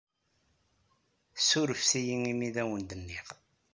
Ssurfet-iyi 1.37 2.17
imi 2.31 2.45
ay 2.49 2.55
awen-d-nniɣ. 2.61 3.27